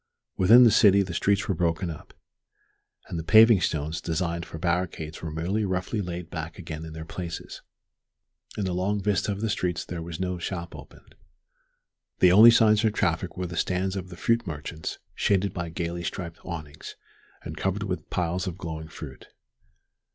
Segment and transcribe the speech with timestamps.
[0.35, 2.15] Within the city the streets were broken up,
[3.07, 7.05] and the paving stones designed for barricades were merely roughly laid back again in their
[7.05, 7.61] places.
[8.57, 11.05] In the long vista of the streets there was no shop open.
[12.17, 16.03] The only signs of traffic were the stands of the fruit merchants shaded by gayly
[16.03, 16.95] striped awnings,
[17.43, 19.27] and covered with piles of glowing fruit.